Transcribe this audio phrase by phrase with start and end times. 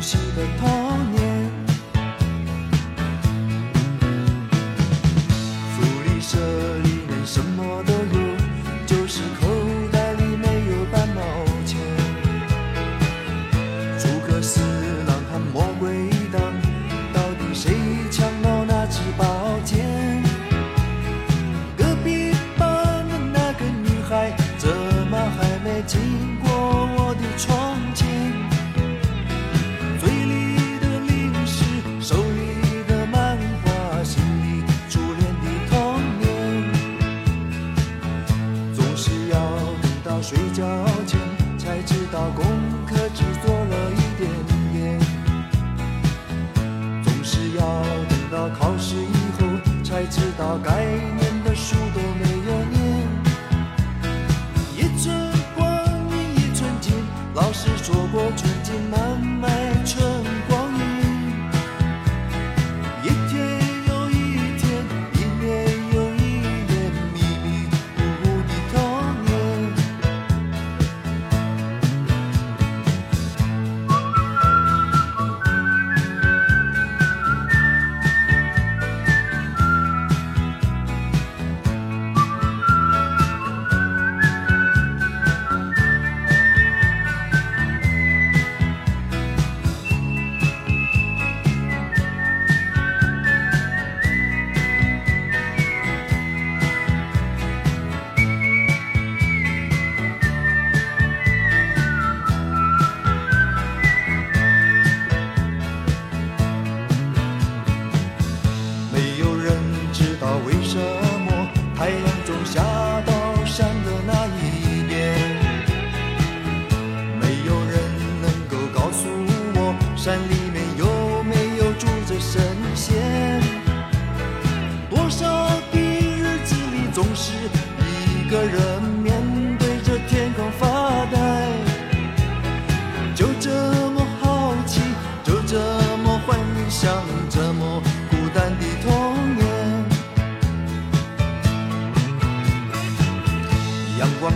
[0.00, 0.79] 熟悉的痛。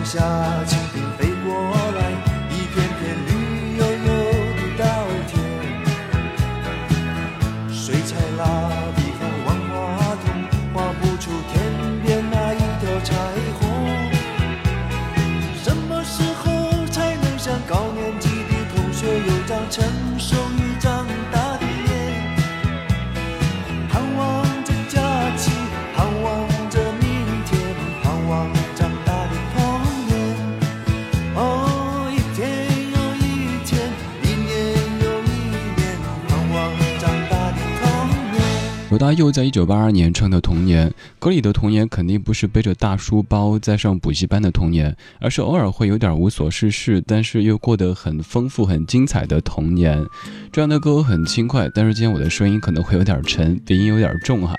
[0.05, 0.84] 下，起
[38.95, 40.89] 罗大佑在一九八二年唱的《童年》，
[41.19, 50.01] 歌里的童年肯定不是背着大书包在上补习班的童年，而是偶尔会有点无所事事，但是又过得很丰富、很精彩的童年。
[50.53, 54.55] 这样的歌很轻快，但是今天我的声音可能会有点沉，鼻音有点重哈。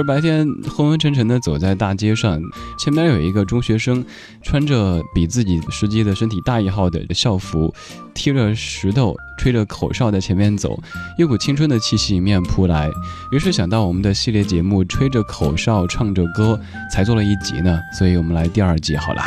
[0.00, 2.40] 儿白天昏昏沉沉的走在大街上，
[2.78, 4.04] 前面有一个中学生，
[4.42, 7.72] 穿着比自己实际的身体大一号的校服，
[8.14, 10.78] 踢着石头，吹着口哨在前面走，
[11.18, 12.90] 一股青春的气息迎面扑来。
[13.32, 16.58] 于是想到我们的系列节目《吹着口哨唱着歌》
[16.92, 19.22] 才做了一集呢，所以我们来第二集好了。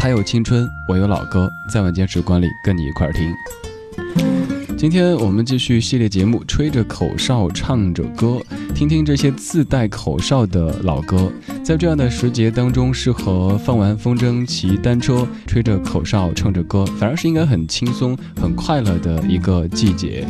[0.00, 3.34] 他有青春，我有老歌，在晚间时光里跟你一块儿听。
[4.78, 8.40] 今天我们继续系列节目，吹着口哨唱着歌，
[8.76, 11.32] 听听这些自带口哨的老歌。
[11.64, 20.24] 在这样的时节当中，适合放完风筝骑单车，吹着口哨唱着歌，反而是应该很轻松、很快乐的一个季节。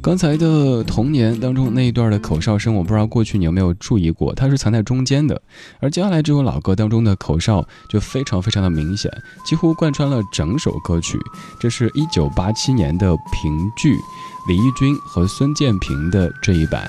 [0.00, 5.40] 刚才的童年当中那一段的口哨声，我不知道过去你有没有注意过，它是藏在中间的。
[5.80, 9.12] 而接下来这首老歌当中的口哨就非常非常的明显，
[9.44, 11.18] 几乎贯穿了整首歌曲。
[11.60, 13.96] 这是一九八七年的评剧，
[14.48, 16.88] 李翊君和孙建平的这一版。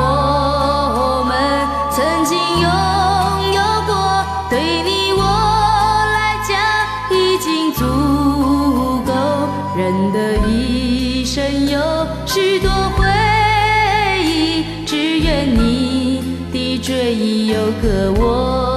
[9.77, 11.79] 人的一生有
[12.25, 13.07] 许多回
[14.21, 16.21] 忆，只愿你
[16.51, 18.67] 的追忆有个我。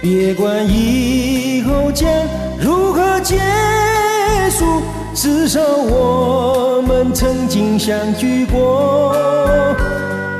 [0.00, 2.08] 别管以后将
[2.60, 3.38] 如何结
[4.50, 4.82] 束，
[5.30, 9.14] 至少我们曾经相聚过。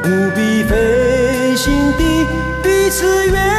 [0.02, 2.26] 不必费心地
[2.62, 3.57] 彼此约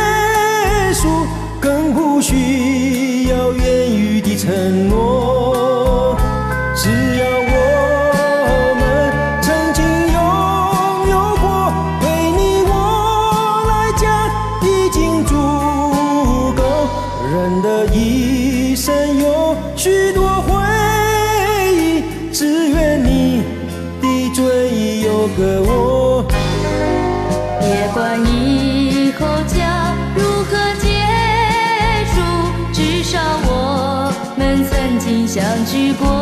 [35.39, 36.18] 相聚过。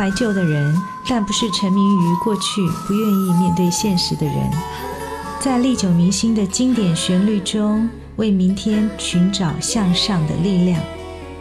[0.00, 0.74] 怀旧的人，
[1.06, 4.50] 但不是沉迷于过去、不愿意面对现实的人。
[5.38, 7.86] 在历久弥新的经典旋律中，
[8.16, 10.80] 为明天寻找向上的力量。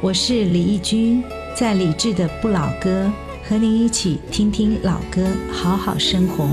[0.02, 1.24] 我是李义军，
[1.56, 3.10] 在理智的不老歌，
[3.48, 6.46] 和您一起听听老歌，好好生活。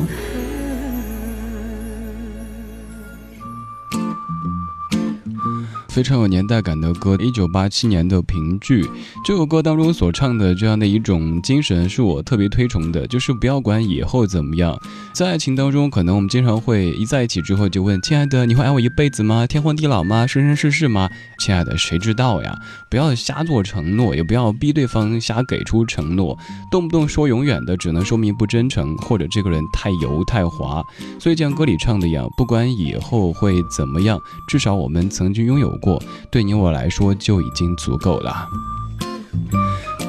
[5.96, 8.86] 非常有年代感的歌，一九八七年的评剧。
[9.24, 14.78] 这首歌当中所唱的这样的一种精神，是我特别推崇的，就是不要管以后怎么样。
[15.14, 19.46] 在爱情当中，可能我们经常会一在一起之后就问：“亲爱的，你会爱我一辈子吗？
[19.46, 20.26] 天荒地老吗？
[20.26, 21.08] 生生世世吗？”
[21.40, 22.54] 亲爱的，谁知道呀？
[22.90, 26.36] 不要瞎做承诺，也不要逼对方瞎给出承诺，
[26.70, 30.84] 动不动说永远的，只能说明不真诚，或者这个人太油太滑。
[31.18, 35.85] 所以像歌里唱的一样，不管以后会怎么样，至少我们曾经拥有过。
[35.86, 36.02] 过
[36.32, 38.48] 对你我来说就已经足够了。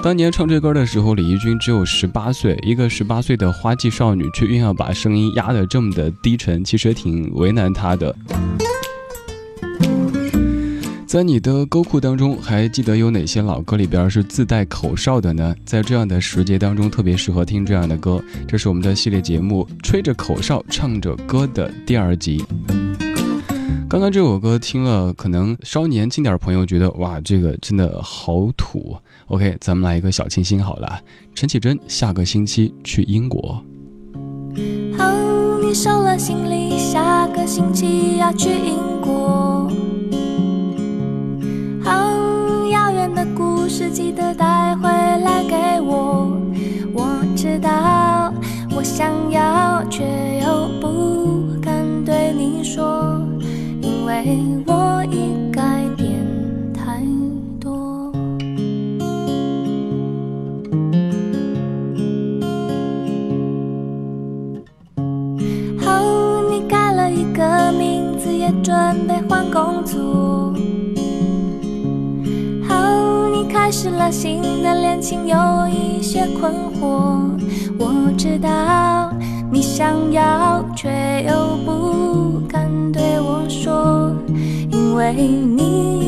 [0.01, 8.15] 当年唱这歌的时候，李翊君只有十八岁，一个十八岁的花季少女，却硬要把声音压得这么的低沉，其实挺为难她的。
[11.05, 15.55] 在你的歌库当中，还记得有哪些老歌里边是自带口哨的呢？
[15.65, 18.21] 在这样的时节当中，特别适合听这样的歌。
[18.47, 22.43] 这是我们的系列节目《吹着口哨唱着歌》的第二集。
[23.89, 28.97] 刚刚这首歌听了，可能稍年轻点朋友觉得哇，这个真的好土。
[29.27, 30.99] OK，咱们来一个小清新好了。
[31.33, 33.63] 陈绮贞下个星期去英国。
[34.99, 39.71] 哦，你收了行李，下个星期要去英国。
[41.85, 46.37] 哦，遥远的故事记得带回来给我。
[46.93, 48.33] 我知道，
[48.75, 50.03] 我想要，却
[50.43, 53.16] 又不敢对你说。
[54.23, 55.61] 因为我已改
[55.95, 56.25] 变
[56.73, 57.03] 太
[57.59, 58.11] 多。
[65.85, 68.75] 哦，你改了一个名字，也准
[69.07, 70.53] 备换工作。
[72.69, 77.29] 哦，你开始了新的恋情，有一些困惑。
[77.77, 79.13] 我知道
[79.51, 82.06] 你想要，却又不。
[84.97, 86.06] 为你。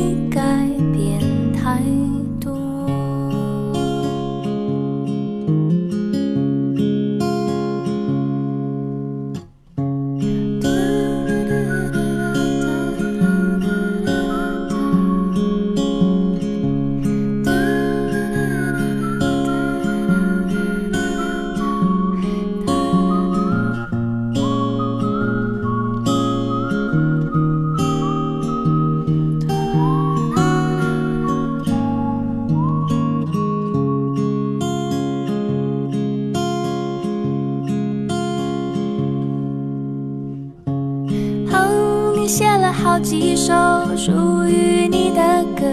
[42.98, 43.52] 几首
[43.96, 45.64] 属于你的歌，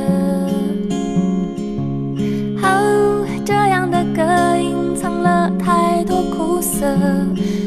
[2.63, 6.85] 哦，这样的歌隐藏了太多苦涩。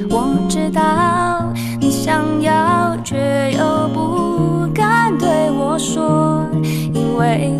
[0.08, 6.46] 我知道你想要，却又不敢对我说，
[6.94, 7.59] 因为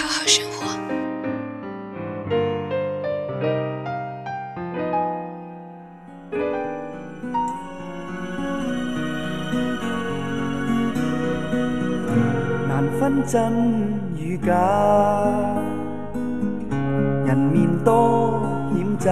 [13.01, 13.23] 分。
[13.25, 13.51] 真
[14.15, 14.53] 与假，
[17.25, 18.43] 人面多
[18.75, 19.09] 险诈，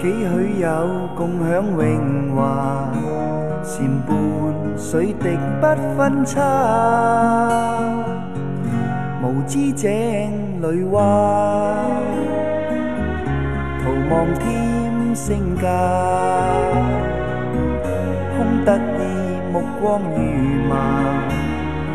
[0.00, 0.68] 几许有
[1.16, 2.88] 共享荣华，
[3.64, 4.16] 善伴
[4.76, 6.36] 水滴不分差，
[9.20, 9.90] 无知井
[10.62, 11.00] 里蛙，
[13.82, 15.66] 徒望添声价，
[19.80, 20.18] 光如
[20.68, 20.74] 麻，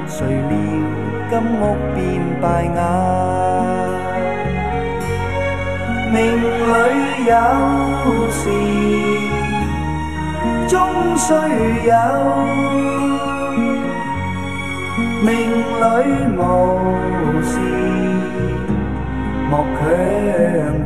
[0.08, 0.56] 谁料
[1.30, 1.62] 金屋
[1.94, 2.00] 变
[2.42, 2.44] 败
[2.75, 2.80] 瓦。
[6.13, 6.75] 命里
[7.25, 7.32] 有
[8.30, 8.42] 时
[10.68, 10.72] 终
[11.18, 11.34] 须
[11.88, 11.94] 有，
[15.22, 15.32] 命
[15.82, 15.84] 里
[16.38, 16.40] 无
[17.42, 17.52] 时
[19.50, 19.82] 莫强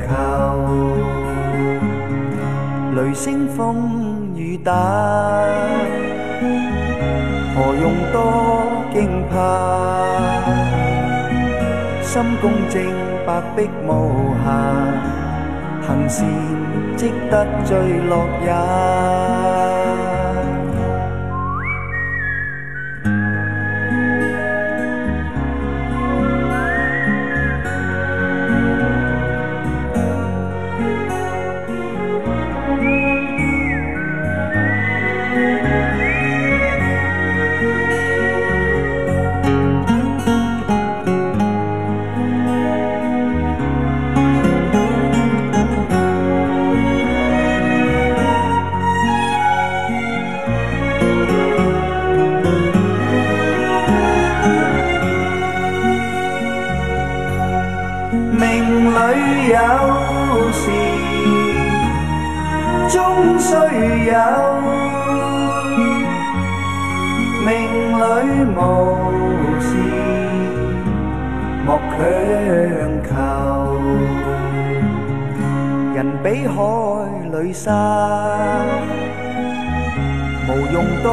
[0.08, 0.10] 求。
[2.96, 3.56] 雷声风
[4.36, 4.72] 雨打，
[7.58, 8.22] 何用多
[8.94, 9.36] 惊怕？
[12.04, 12.86] 心公正，
[13.26, 13.90] 白璧无
[14.46, 14.48] 瑕，
[15.88, 16.26] 行善
[16.96, 18.14] 积德最乐
[18.46, 19.97] 也。
[71.68, 72.00] 莫强
[73.04, 73.12] 求，
[75.94, 76.56] 人比海
[77.34, 77.66] 里沙
[80.48, 81.06] 无用多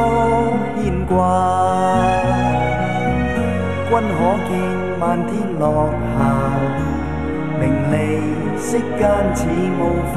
[0.77, 1.13] 牵挂，
[3.89, 4.49] 君可见
[4.97, 6.17] 漫天落霞，
[7.59, 7.93] 名利
[8.57, 9.01] 息间
[9.35, 9.39] 似
[9.77, 9.83] 雾
[10.13, 10.15] 化。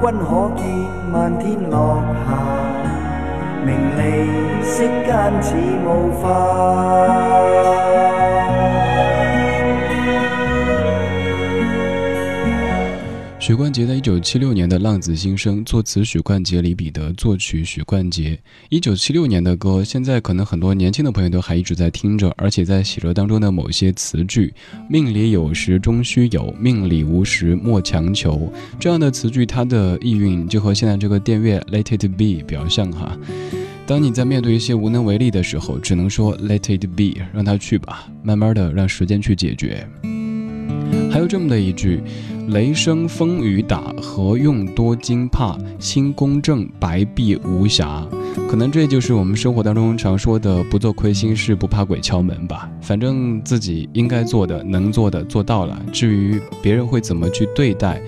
[0.00, 0.60] 君可见
[1.12, 2.28] 漫天落霞，
[3.64, 4.00] 名利
[4.62, 8.11] 息间似雾化。
[13.42, 18.38] 许冠杰在一九七六年的《浪子心声》，作词许冠杰、李彼得，作曲许冠杰。
[18.68, 24.54] 一九七六年的歌，现在可能很多年轻的朋友都还一直在听着，而且在写着当中的某些词句
[24.88, 33.18] ，“命里有时终须有，命里无时莫强求”这样的词句，它的意蕴就和现在这个电乐 “Let it be” 比较像哈。
[33.88, 39.84] 当你在面对一些无能为力的时候，只能说 “Let it be”，让它去吧，慢慢的让时间去解决。
[41.10, 42.00] 还有这么的一句。
[42.48, 45.56] 雷声风雨打，何用多惊怕？
[45.78, 48.04] 心公正，白璧无瑕。
[48.48, 52.68] 可能这就是我们生活当中常说的“不做亏心事，不怕鬼敲门”吧。
[52.80, 55.80] 反正自己应该做的、能做的做到了。
[55.92, 58.02] 至于别人会怎么去对待，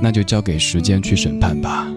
[0.00, 1.92] 那就交给时间去审判吧。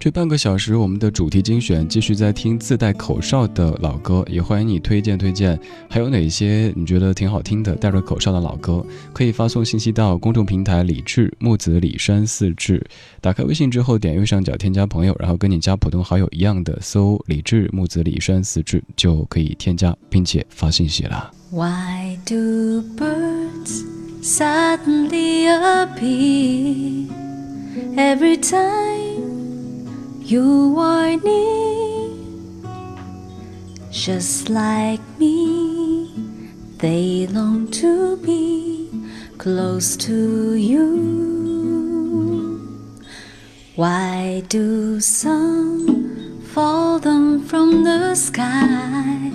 [0.00, 12.82] 这半个小时，我们的主题精选继续在听自带口哨的老歌，也欢迎你推荐推荐，还有哪些你觉得挺好听的带着口哨的老歌，可以发送信息到公众平台李志木子李山四志，
[13.20, 21.30] 打开微信之后点右上角添加朋友，然后跟你加普通好友一样的搜李志木子李山四志就可以添加并且发信息了。
[21.50, 23.84] Why do birds
[24.22, 27.06] suddenly appear
[27.96, 29.09] every time?
[30.30, 32.14] You are near,
[33.90, 36.14] just like me.
[36.78, 38.88] They long to be
[39.38, 40.86] close to you.
[43.74, 49.32] Why do some fall down from the sky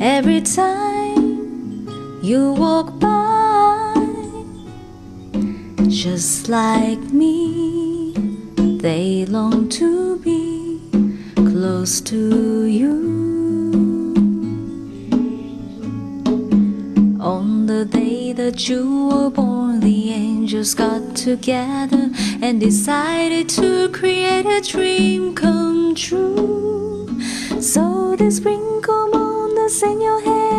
[0.00, 1.86] every time
[2.20, 3.94] you walk by?
[5.86, 7.89] Just like me
[8.80, 10.80] they long to be
[11.34, 12.94] close to you.
[17.20, 24.46] On the day that you were born, the angels got together and decided to create
[24.46, 27.20] a dream come true.
[27.60, 30.49] So they sprinkle moon that's in your head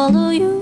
[0.00, 0.59] follow you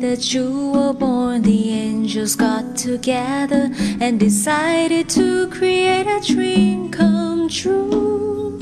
[0.00, 7.48] that you were born, the angels got together and decided to create a dream come
[7.48, 8.58] true.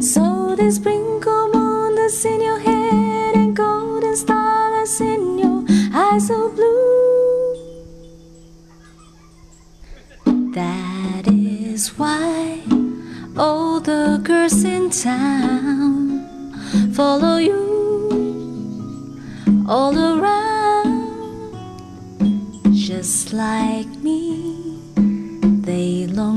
[0.00, 0.95] So this sprinkle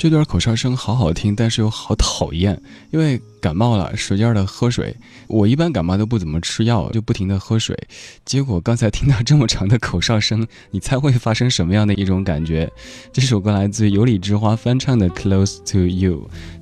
[0.00, 2.58] 这段口哨声好好听，但是又好讨厌，
[2.90, 4.96] 因为感冒了，使劲的喝水。
[5.26, 7.76] 我一般感冒都不怎么吃药，就不停的喝水。
[8.24, 12.66] 结果刚才听到这么长的口哨声，你猜会发生什么样的一种感觉？
[13.12, 16.14] 这首歌来自于有理之花翻唱的《Close to You》。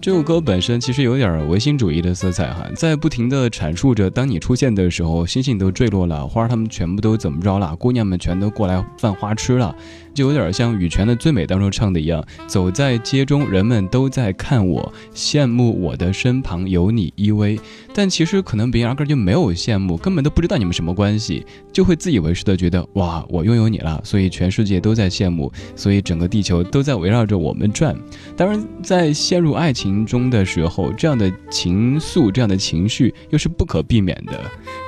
[0.03, 9.73] 这首歌本身其实有点唯心主义的色彩哈，在不停的阐述着，当你出现的时候，星星都坠落了，花儿它们全部都怎么着了，姑娘们全都过来犯花痴了。
[10.19, 17.57] 就有点像羽泉的《最美》当中唱的一样，走在街中，人们都在看我，羡慕我的身旁有你依偎。
[17.95, 27.97] 但其实可能别人压根就没有羡慕，根本都不知道你们什么关系，就会自以为是的觉得哇，我拥有你了，所以全世界都在羡慕，所以整个地球都在围绕着我们转。
[28.37, 34.41] 当然，在陷入爱情中的时候，这样的情愫、这样的情绪又是不可避免的。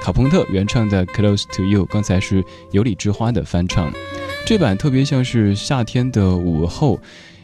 [0.03, 3.93] 卡朋特原唱的《Close to You》，刚才是有理之花的翻唱。
[4.47, 7.01] 这版特别像是夏天的午后，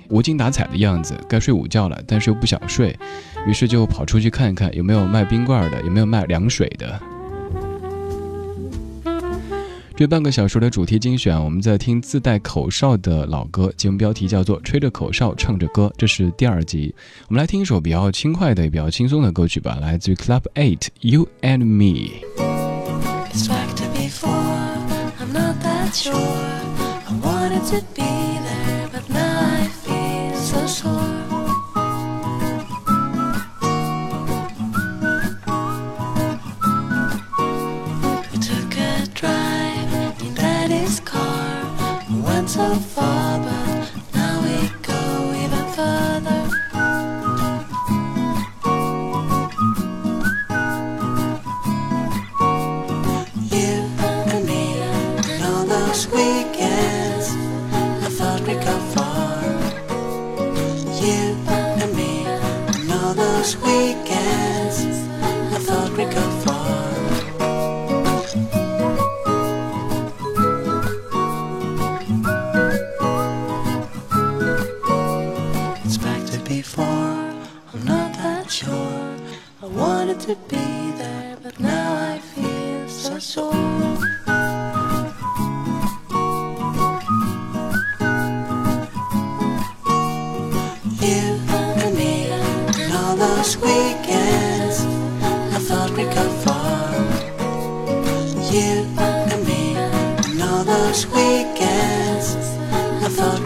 [0.09, 2.95] 无精打采的样子，该睡午觉了，但是又不想睡，
[3.47, 7.01] 于是就跑出去看一看有没有卖冰棍的，有没有卖凉水的。
[9.95, 16.95] 这半个小时的主题精选，我们在听自带口哨的老歌，节目标题叫做《吹着口哨唱着歌》，这是第二集。
[17.29, 21.93] 我们来听一首比较轻快的、也比较轻松的歌曲吧，来自于 Club Eight，《You and Me》。
[27.49, 30.93] Wanted to be there, but now I feel so sore.
[38.33, 43.66] We took a drive in Daddy's car, we went so far, but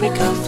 [0.00, 0.39] because